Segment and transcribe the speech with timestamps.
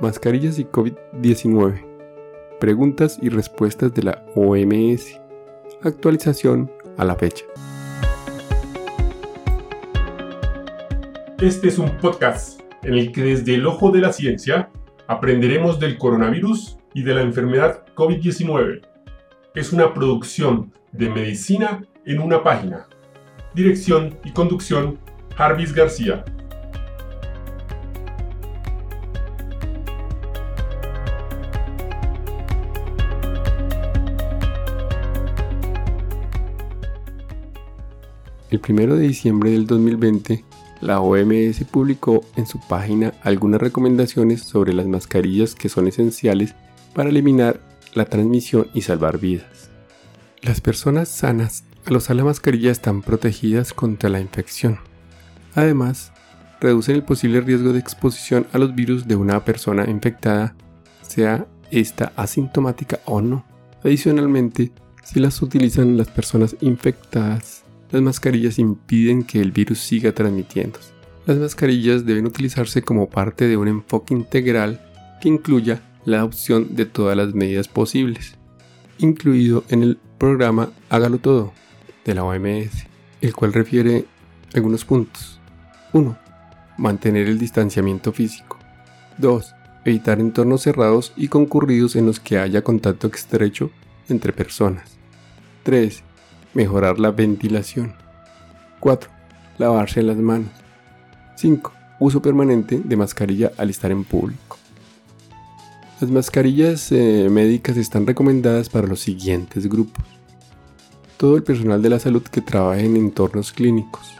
[0.00, 1.82] Mascarillas y COVID-19.
[2.60, 5.18] Preguntas y respuestas de la OMS.
[5.82, 7.46] Actualización a la fecha.
[11.40, 14.70] Este es un podcast en el que desde el ojo de la ciencia
[15.06, 18.82] aprenderemos del coronavirus y de la enfermedad COVID-19.
[19.54, 22.86] Es una producción de medicina en una página.
[23.54, 24.98] Dirección y conducción,
[25.36, 26.24] Jarvis García.
[38.48, 40.44] El 1 de diciembre del 2020,
[40.80, 46.54] la OMS publicó en su página algunas recomendaciones sobre las mascarillas que son esenciales
[46.94, 47.60] para eliminar
[47.94, 49.70] la transmisión y salvar vidas.
[50.42, 54.78] Las personas sanas al usar la mascarilla están protegidas contra la infección.
[55.56, 56.12] Además,
[56.60, 60.54] reducen el posible riesgo de exposición a los virus de una persona infectada,
[61.02, 63.44] sea esta asintomática o no.
[63.82, 64.70] Adicionalmente,
[65.02, 70.92] si las utilizan las personas infectadas, las mascarillas impiden que el virus siga transmitiéndose.
[71.26, 74.80] Las mascarillas deben utilizarse como parte de un enfoque integral
[75.20, 78.36] que incluya la adopción de todas las medidas posibles,
[78.98, 81.52] incluido en el programa Hágalo Todo
[82.04, 82.86] de la OMS,
[83.20, 84.04] el cual refiere
[84.54, 85.40] algunos puntos.
[85.92, 86.16] 1.
[86.78, 88.58] Mantener el distanciamiento físico.
[89.18, 89.54] 2.
[89.84, 93.70] Evitar entornos cerrados y concurridos en los que haya contacto estrecho
[94.08, 94.98] entre personas.
[95.64, 96.05] 3
[96.56, 97.92] mejorar la ventilación.
[98.80, 99.10] 4.
[99.58, 100.50] Lavarse las manos.
[101.36, 101.72] 5.
[102.00, 104.56] Uso permanente de mascarilla al estar en público.
[106.00, 110.04] Las mascarillas eh, médicas están recomendadas para los siguientes grupos.
[111.18, 114.14] Todo el personal de la salud que trabaje en entornos clínicos.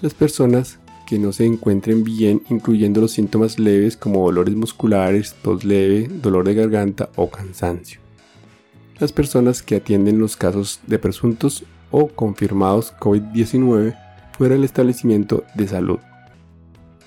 [0.00, 5.64] Las personas que no se encuentren bien, incluyendo los síntomas leves como dolores musculares, tos
[5.64, 8.03] leve, dolor de garganta o cansancio
[8.98, 13.96] las personas que atienden los casos de presuntos o confirmados COVID-19
[14.36, 15.98] fuera del establecimiento de salud.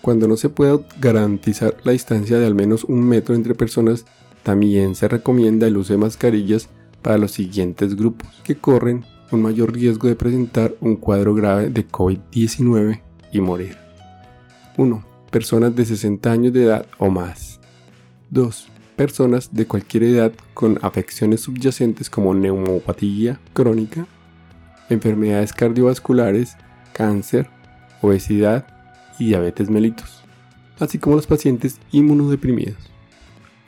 [0.00, 4.04] Cuando no se pueda garantizar la distancia de al menos un metro entre personas,
[4.42, 6.68] también se recomienda el uso de mascarillas
[7.00, 11.86] para los siguientes grupos que corren un mayor riesgo de presentar un cuadro grave de
[11.86, 13.00] COVID-19
[13.32, 13.76] y morir.
[14.76, 15.04] 1.
[15.30, 17.60] Personas de 60 años de edad o más.
[18.30, 24.06] 2 personas de cualquier edad con afecciones subyacentes como neumopatía crónica,
[24.88, 26.56] enfermedades cardiovasculares,
[26.92, 27.48] cáncer,
[28.00, 28.66] obesidad
[29.18, 30.22] y diabetes mellitus,
[30.78, 32.90] así como los pacientes inmunodeprimidos.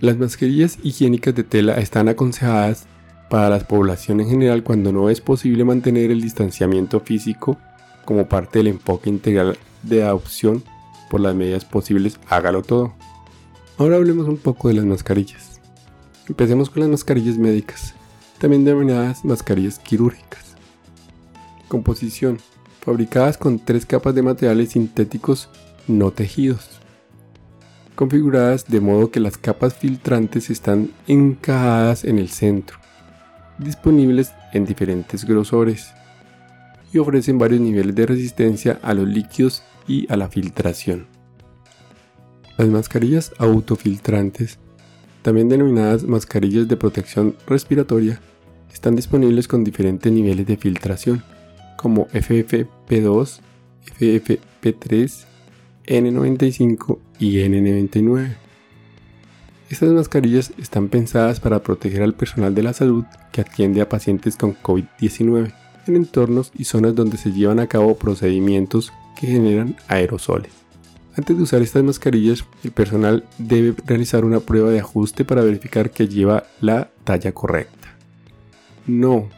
[0.00, 2.86] Las mascarillas higiénicas de tela están aconsejadas
[3.30, 7.56] para la población en general cuando no es posible mantener el distanciamiento físico
[8.04, 10.62] como parte del enfoque integral de adopción
[11.10, 12.94] por las medidas posibles, hágalo todo.
[13.76, 15.60] Ahora hablemos un poco de las mascarillas.
[16.28, 17.92] Empecemos con las mascarillas médicas,
[18.38, 20.54] también denominadas mascarillas quirúrgicas.
[21.66, 22.38] Composición.
[22.82, 25.48] Fabricadas con tres capas de materiales sintéticos
[25.88, 26.68] no tejidos.
[27.96, 32.78] Configuradas de modo que las capas filtrantes están encajadas en el centro.
[33.58, 35.92] Disponibles en diferentes grosores.
[36.92, 41.13] Y ofrecen varios niveles de resistencia a los líquidos y a la filtración.
[42.56, 44.58] Las mascarillas autofiltrantes,
[45.22, 48.20] también denominadas mascarillas de protección respiratoria,
[48.72, 51.24] están disponibles con diferentes niveles de filtración,
[51.76, 53.40] como FFP2,
[53.98, 55.24] FFP3,
[55.86, 58.36] N95 y N99.
[59.68, 64.36] Estas mascarillas están pensadas para proteger al personal de la salud que atiende a pacientes
[64.36, 65.52] con COVID-19
[65.86, 70.63] en entornos y zonas donde se llevan a cabo procedimientos que generan aerosoles.
[71.16, 75.90] Antes de usar estas mascarillas, el personal debe realizar una prueba de ajuste para verificar
[75.90, 77.94] que lleva la talla correcta.
[78.86, 79.28] No,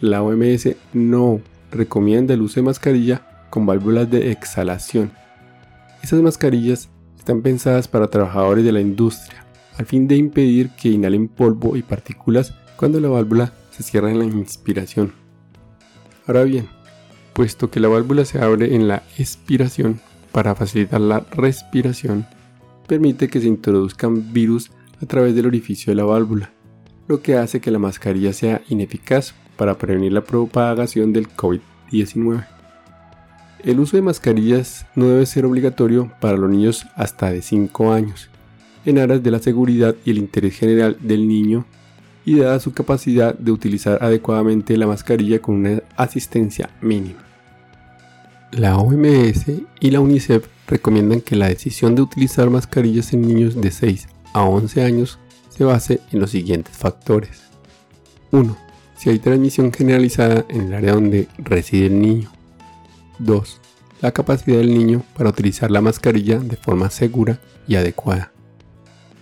[0.00, 5.12] la OMS no recomienda el uso de mascarilla con válvulas de exhalación.
[6.02, 6.88] Estas mascarillas
[7.18, 9.44] están pensadas para trabajadores de la industria,
[9.76, 14.18] al fin de impedir que inhalen polvo y partículas cuando la válvula se cierra en
[14.18, 15.12] la inspiración.
[16.26, 16.66] Ahora bien,
[17.34, 20.00] puesto que la válvula se abre en la expiración,
[20.32, 22.26] para facilitar la respiración,
[22.86, 24.70] permite que se introduzcan virus
[25.02, 26.50] a través del orificio de la válvula,
[27.08, 32.46] lo que hace que la mascarilla sea ineficaz para prevenir la propagación del COVID-19.
[33.62, 38.30] El uso de mascarillas no debe ser obligatorio para los niños hasta de 5 años,
[38.86, 41.66] en aras de la seguridad y el interés general del niño
[42.24, 47.29] y dada su capacidad de utilizar adecuadamente la mascarilla con una asistencia mínima.
[48.52, 49.46] La OMS
[49.78, 54.42] y la UNICEF recomiendan que la decisión de utilizar mascarillas en niños de 6 a
[54.42, 55.20] 11 años
[55.50, 57.42] se base en los siguientes factores.
[58.32, 58.56] 1.
[58.96, 62.32] Si hay transmisión generalizada en el área donde reside el niño.
[63.20, 63.60] 2.
[64.02, 67.38] La capacidad del niño para utilizar la mascarilla de forma segura
[67.68, 68.32] y adecuada.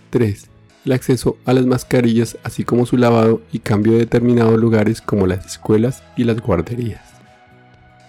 [0.09, 0.49] 3.
[0.85, 5.27] El acceso a las mascarillas así como su lavado y cambio de determinados lugares como
[5.27, 7.03] las escuelas y las guarderías.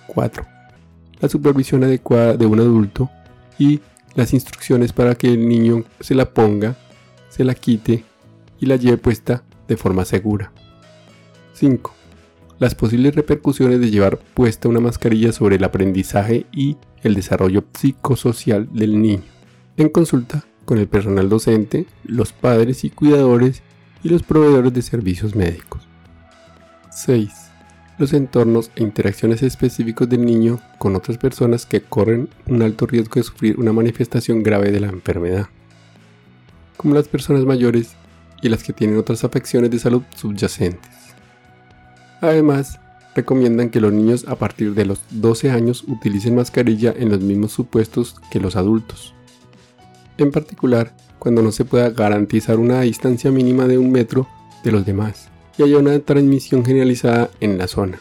[0.06, 0.59] 4.
[1.20, 3.10] La supervisión adecuada de un adulto
[3.58, 3.80] y
[4.14, 6.76] las instrucciones para que el niño se la ponga,
[7.28, 8.04] se la quite
[8.58, 10.52] y la lleve puesta de forma segura.
[11.54, 11.94] 5.
[12.58, 18.68] Las posibles repercusiones de llevar puesta una mascarilla sobre el aprendizaje y el desarrollo psicosocial
[18.72, 19.22] del niño.
[19.76, 23.62] En consulta con el personal docente, los padres y cuidadores
[24.02, 25.82] y los proveedores de servicios médicos.
[26.90, 27.49] 6.
[28.00, 33.16] Los entornos e interacciones específicos del niño con otras personas que corren un alto riesgo
[33.16, 35.48] de sufrir una manifestación grave de la enfermedad,
[36.78, 37.96] como las personas mayores
[38.40, 40.90] y las que tienen otras afecciones de salud subyacentes.
[42.22, 42.80] Además,
[43.14, 47.52] recomiendan que los niños a partir de los 12 años utilicen mascarilla en los mismos
[47.52, 49.14] supuestos que los adultos.
[50.16, 54.26] En particular, cuando no se pueda garantizar una distancia mínima de un metro
[54.64, 57.98] de los demás y haya una transmisión generalizada en la zona.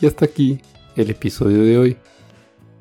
[0.00, 0.60] Y hasta aquí
[0.96, 1.96] el episodio de hoy.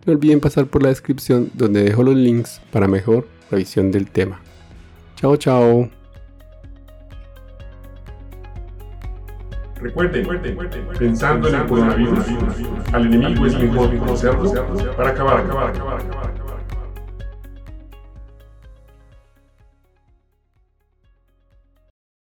[0.05, 4.41] No olviden pasar por la descripción donde dejo los links para mejor revisión del tema.
[5.15, 5.89] Chao, chao.
[9.81, 10.27] Recuerden,
[10.97, 12.25] pensando en el coronavirus,
[12.91, 14.51] al enemigo es mejor conocerlo
[14.97, 16.34] para acabar, acabar, acabar, acabar.